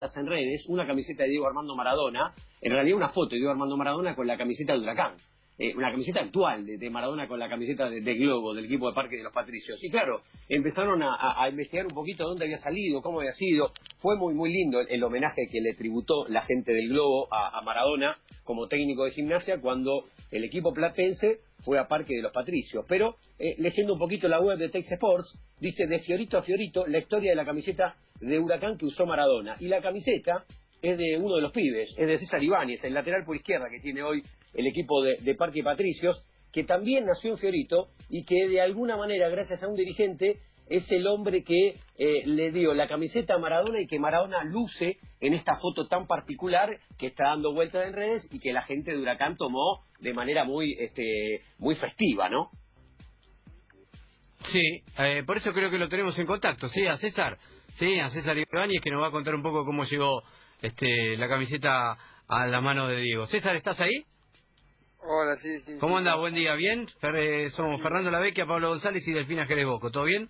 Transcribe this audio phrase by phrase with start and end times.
[0.00, 3.76] en redes una camiseta de Diego Armando Maradona, en realidad una foto de Diego Armando
[3.76, 5.16] Maradona con la camiseta de Huracán.
[5.58, 9.18] Eh, una camiseta actual de, Maradona con la camiseta de, Globo, del equipo de Parque
[9.18, 9.78] de los Patricios.
[9.84, 13.72] Y claro, empezaron a, investigar un poquito dónde había salido, cómo había sido.
[13.98, 18.16] Fue muy, muy lindo el, homenaje que le tributó la gente del Globo a, Maradona
[18.42, 22.86] como técnico de gimnasia cuando el equipo platense fue a Parque de los Patricios.
[22.88, 26.86] Pero eh, leyendo un poquito la web de Tex Sports, dice de Fiorito a Fiorito
[26.86, 29.56] la historia de la camiseta de Huracán que usó Maradona.
[29.60, 30.44] Y la camiseta
[30.82, 33.80] es de uno de los pibes, es de César Ibáñez, el lateral por izquierda que
[33.80, 34.22] tiene hoy
[34.54, 39.28] el equipo de, Parque Patricios, que también nació en Fiorito y que de alguna manera,
[39.28, 43.80] gracias a un dirigente, es el hombre que eh, le dio la camiseta a Maradona
[43.80, 48.28] y que Maradona luce en esta foto tan particular que está dando vueltas en redes
[48.30, 52.50] y que la gente de Huracán tomó de manera muy, este, muy festiva, ¿no?
[54.52, 57.38] Sí, eh, por eso creo que lo tenemos en contacto, sí, a César,
[57.80, 60.22] sí, a César Ibáñez que nos va a contar un poco cómo llegó
[60.60, 61.96] este, la camiseta
[62.28, 63.26] a la mano de Diego.
[63.26, 64.04] César, ¿estás ahí?
[64.98, 65.78] Hola, sí, sí.
[65.80, 66.14] ¿Cómo anda?
[66.16, 66.86] Buen día, ¿bien?
[67.02, 69.90] Eh, somos Fernando Lavecchia, Pablo González y Delfina Jerez Boco.
[69.90, 70.28] ¿Todo bien?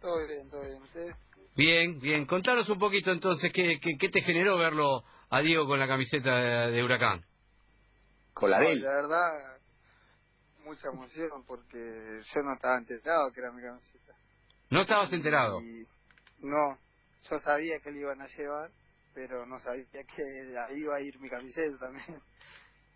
[0.00, 0.82] Todo bien, todo bien.
[0.82, 1.16] ¿Ustedes?
[1.56, 2.26] Bien, bien.
[2.26, 6.82] Contanos un poquito entonces, ¿qué, qué, te generó verlo a Diego con la camiseta de,
[6.82, 7.24] Huracán?
[8.34, 9.58] Con la de La verdad,
[10.64, 11.78] mucha emoción porque
[12.34, 14.14] yo no estaba enterado que era mi camiseta.
[14.70, 15.60] ¿No estabas enterado?
[16.40, 16.78] No,
[17.30, 18.70] yo sabía que le iban a llevar,
[19.14, 20.22] pero no sabía que
[20.68, 22.20] ahí iba a ir mi camiseta también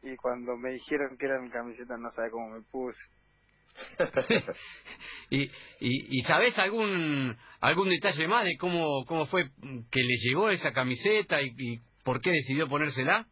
[0.03, 2.99] y cuando me dijeron que era mi camiseta no sabía cómo me puse.
[5.31, 5.51] y, y,
[6.19, 9.49] ¿Y sabes algún algún detalle más de cómo cómo fue
[9.91, 13.27] que le llegó esa camiseta y, por qué decidió ponérsela?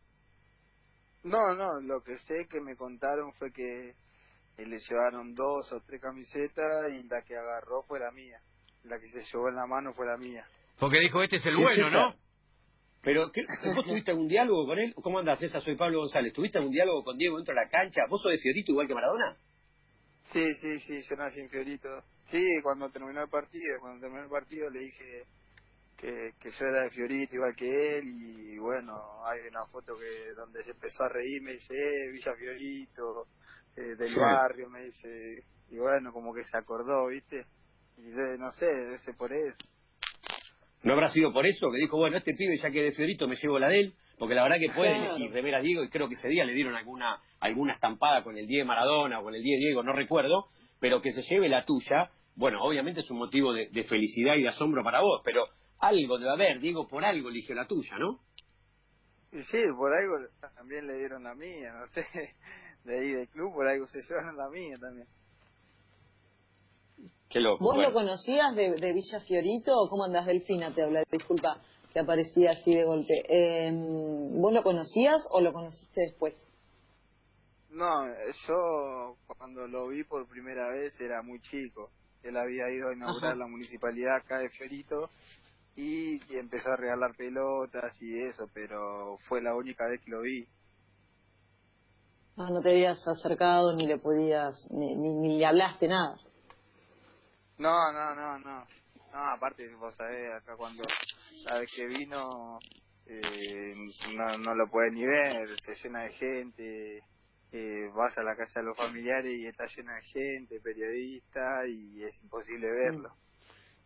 [1.25, 3.95] No, no, lo que sé que me contaron fue que
[4.57, 8.41] le llevaron dos o tres camisetas y la que agarró fue la mía.
[8.85, 10.45] La que se llevó en la mano fue la mía.
[10.79, 12.15] Porque dijo, este es el bueno, ¿no?
[13.03, 13.31] Pero,
[13.75, 14.95] ¿vos tuviste algún diálogo con él?
[14.95, 15.63] ¿Cómo andas, César?
[15.63, 16.33] Soy Pablo González.
[16.33, 18.03] ¿Tuviste algún diálogo con Diego dentro de la cancha?
[18.09, 19.37] ¿Vos sos de Fiorito igual que Maradona?
[20.33, 21.89] Sí, sí, sí, yo nací en Fiorito.
[22.31, 25.25] Sí, cuando terminó el partido, cuando terminó el partido le dije
[25.97, 28.93] que, que yo era de Fiorito igual que él y bueno,
[29.27, 33.27] hay una foto que donde se empezó a reír, me dice, eh, Villa Fiorito,
[33.77, 37.47] eh, del barrio, me dice, y bueno, como que se acordó, ¿viste?
[38.03, 39.59] Y no sé, debe ser por eso.
[40.83, 43.37] ¿No habrá sido por eso que dijo, bueno, este pibe ya que de Fiorito me
[43.37, 43.95] llevo la de él?
[44.19, 46.75] Porque la verdad que puede y remera Diego, y creo que ese día le dieron
[46.75, 51.01] alguna alguna estampada con el 10 Maradona o con el 10 Diego, no recuerdo, pero
[51.01, 54.85] que se lleve la tuya, bueno, obviamente es un motivo de, felicidad y de asombro
[54.85, 55.45] para vos, pero
[55.79, 58.21] algo debe haber, Diego por algo eligió la tuya, ¿no?
[59.31, 60.17] Sí, por algo
[60.55, 62.07] también le dieron la mía, no sé,
[62.85, 65.07] de ahí del club, por algo se llevaron la mía también.
[67.61, 70.75] ¿Vos lo conocías de, Villa Fiorito o cómo andás, Delfina?
[70.75, 71.59] Te habla, disculpa,
[71.93, 73.23] que aparecía así de golpe.
[73.29, 76.35] Eh, ¿Vos lo conocías o lo conociste después?
[77.71, 78.05] No,
[78.49, 81.91] yo cuando lo vi por primera vez era muy chico.
[82.25, 85.09] Él había ido a inaugurar la municipalidad acá de Fiorito
[85.77, 90.49] y, empezó a regalar pelotas y eso, pero fue la única vez que lo vi.
[92.37, 96.19] Ah, no te habías acercado ni le podías, ni, ni le hablaste nada.
[97.61, 98.67] No, no, no, no.
[99.13, 100.83] No, aparte, vos sabés, acá cuando
[101.45, 102.59] sabes que vino,
[103.05, 103.75] eh,
[104.17, 107.03] no, no lo puedes ni ver, se llena de gente,
[107.53, 112.03] eh, vas a la casa de los familiares y está llena de gente, periodistas, y
[112.03, 113.11] es imposible verlo.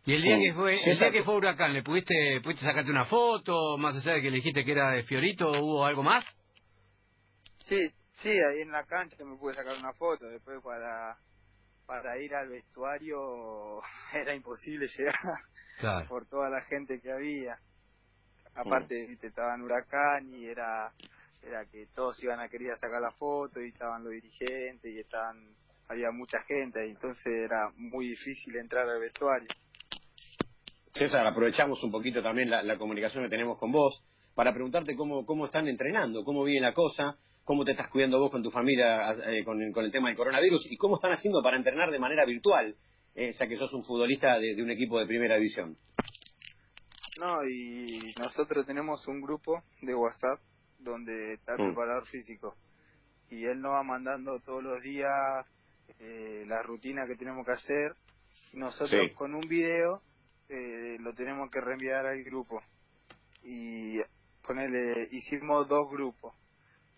[0.05, 3.05] ¿Y el día, que fue, el día que fue Huracán, le pudiste, pudiste sacarte una
[3.05, 6.23] foto, más allá de que le dijiste que era de Fiorito, hubo algo más?
[7.65, 11.17] Sí, sí, ahí en la cancha me pude sacar una foto, después para
[11.85, 13.81] para ir al vestuario
[14.13, 17.57] era imposible llegar por toda la gente que había.
[18.55, 19.25] Aparte, mm.
[19.25, 20.91] estaba en huracán y era
[21.41, 25.55] era que todos iban a querer sacar la foto y estaban los dirigentes y estaban
[25.87, 29.47] había mucha gente y entonces era muy difícil entrar al vestuario.
[30.93, 34.03] César, aprovechamos un poquito también la, la comunicación que tenemos con vos
[34.33, 38.31] para preguntarte cómo, cómo están entrenando, cómo viene la cosa, cómo te estás cuidando vos
[38.31, 41.91] con tu familia eh, con, el tema del coronavirus y cómo están haciendo para entrenar
[41.91, 42.75] de manera virtual,
[43.13, 45.77] eh, ya que sos un futbolista de, un equipo de primera división.
[47.19, 50.39] No, y nosotros tenemos un grupo de WhatsApp
[50.79, 51.65] donde está el mm.
[51.67, 52.55] preparador físico
[53.29, 55.45] y él nos va mandando todos los días
[55.99, 57.95] eh, la rutina que tenemos que hacer
[58.53, 60.01] y nosotros con un video
[60.49, 62.61] eh, lo tenemos que reenviar al grupo
[63.43, 63.97] y
[64.45, 66.33] ponerle hicimos dos grupos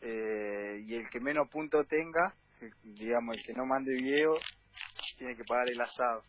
[0.02, 2.34] eh, y el que menos puntos tenga,
[2.84, 4.36] digamos, el que no mande video,
[5.18, 6.24] tiene que pagar el asado.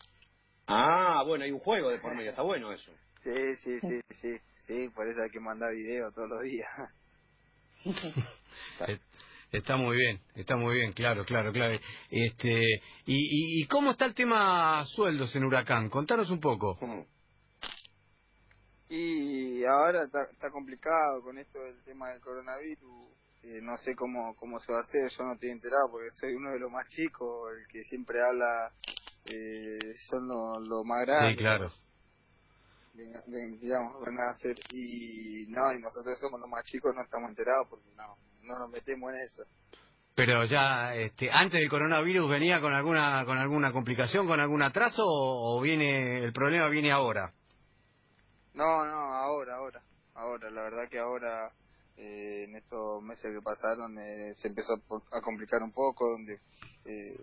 [0.67, 2.93] Ah, bueno, hay un juego de por medio, está bueno eso.
[3.21, 4.39] Sí, sí, sí, sí.
[4.69, 6.69] Sí, por eso hay que mandar video todos los días.
[9.51, 11.79] Está muy bien, está muy bien, claro, claro, claro.
[12.11, 15.89] Este, y, y, cómo está el tema sueldos en Huracán?
[15.89, 16.79] Contanos un poco.
[18.91, 23.07] Y ahora está, complicado con esto del tema del coronavirus.
[23.43, 26.35] Eh, no sé cómo, cómo se va a hacer, yo no estoy enterado porque soy
[26.35, 28.73] uno de los más chicos, el que siempre habla
[29.27, 31.33] eh, son los lo más grandes.
[31.33, 31.71] Sí, claro.
[32.95, 37.69] digamos, van a hacer y no, y nosotros somos los más chicos, no estamos enterados
[37.71, 39.45] porque no, no nos metemos en eso.
[40.19, 45.05] Pero ya, este, antes del coronavirus venía con alguna, con alguna complicación, con algún atraso
[45.07, 47.33] o viene, el problema viene ahora?
[48.53, 49.81] No, no, ahora, ahora,
[50.15, 51.53] ahora, la verdad que ahora,
[51.99, 54.75] eh, en estos meses que pasaron, eh, se empezó
[55.13, 56.35] a, complicar un poco, donde
[56.85, 57.21] eh,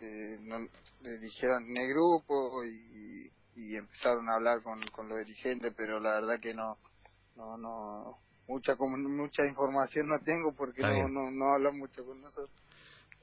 [0.00, 0.66] eh, no,
[1.02, 6.00] le dijeron en el grupo y, y empezaron a hablar con, con los dirigentes, pero
[6.00, 6.78] la verdad que no,
[7.36, 8.18] no, no,
[8.48, 12.50] mucha mucha información no tengo porque no, no, no hablan mucho con nosotros.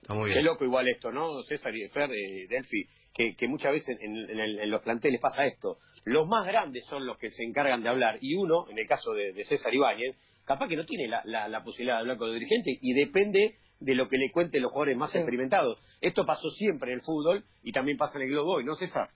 [0.01, 0.39] Está muy bien.
[0.39, 2.87] Qué loco igual esto, ¿no, César y Fer, eh, Delphi?
[3.13, 5.79] Que, que muchas veces en, en, en, los planteles pasa esto.
[6.03, 9.13] Los más grandes son los que se encargan de hablar y uno, en el caso
[9.13, 10.15] de, de César Ibáñez,
[10.45, 13.95] capaz que no tiene la, la, posibilidad de hablar con el dirigente y depende de
[13.95, 15.79] lo que le cuenten los jugadores más experimentados.
[16.01, 19.09] Esto pasó siempre en el fútbol y también pasa en el globo hoy, ¿no, César?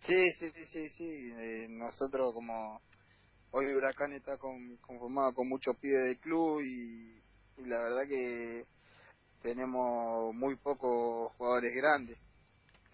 [0.00, 1.32] Sí, sí, sí, sí, sí.
[1.38, 2.80] Eh, nosotros como
[3.52, 7.20] hoy Huracán está conformado con muchos pibes del club y,
[7.66, 8.64] la verdad que
[9.42, 12.18] tenemos muy pocos jugadores grandes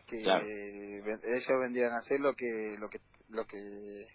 [0.07, 4.07] que ellos vendrían a hacer lo que lo que lo que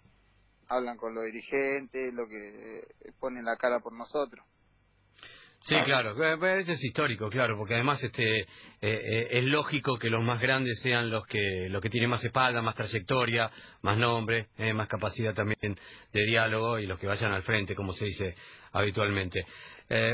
[0.72, 2.88] hablan con los dirigentes, lo que
[3.20, 4.46] ponen la cara por nosotros.
[5.64, 8.46] Sí, claro, eh, eso es histórico, claro, porque además este eh,
[8.82, 12.64] eh, es lógico que los más grandes sean los que los que tienen más espalda,
[12.64, 13.48] más trayectoria,
[13.84, 15.78] más nombre, más capacidad también
[16.14, 18.36] de diálogo y los que vayan al frente, como se dice
[18.72, 19.46] habitualmente.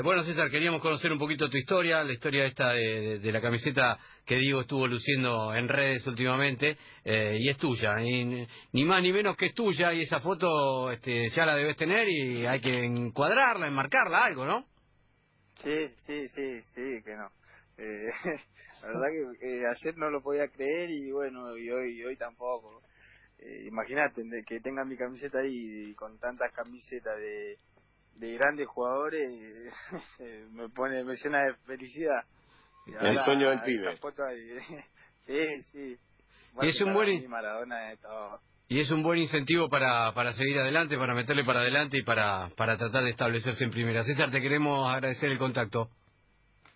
[0.03, 4.35] bueno, César, queríamos conocer un poquito tu historia, la historia esta de, la camiseta que
[4.35, 9.53] Diego estuvo luciendo en redes últimamente, y es tuya, ni más ni menos que es
[9.53, 14.45] tuya, y esa foto este, ya la debes tener y hay que encuadrarla, enmarcarla, algo,
[14.45, 14.65] ¿no?
[15.63, 17.29] Sí, sí, sí, sí, que no.
[17.77, 18.09] Eh,
[18.81, 19.07] la verdad
[19.39, 22.81] que ayer no lo podía creer y bueno, y hoy, hoy tampoco.
[23.39, 27.57] Eh, Imagínate que tenga mi camiseta ahí con tantas camisetas de,
[28.15, 29.29] de grandes jugadores,
[30.51, 32.23] me pone, me llena de felicidad.
[33.01, 33.99] El sueño del pibe.
[35.25, 35.97] sí, sí.
[36.61, 37.27] y es un buen...
[37.29, 38.41] Maradona de todo.
[38.69, 42.49] Y es un buen incentivo para, para seguir adelante, para meterle para adelante y para,
[42.57, 44.03] para tratar de establecerse en primera.
[44.03, 45.89] César, te queremos agradecer el contacto.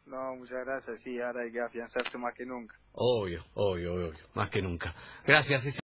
[0.05, 1.01] No, muchas gracias.
[1.03, 2.75] Sí, ahora hay que afianzarse más que nunca.
[2.93, 4.93] Obvio, obvio, obvio, más que nunca.
[5.25, 5.79] Gracias, César.